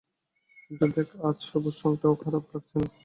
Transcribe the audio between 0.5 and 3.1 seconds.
কিন্তু দেখ, আজ সবুজ রংটাও খারাপ লাগছে না।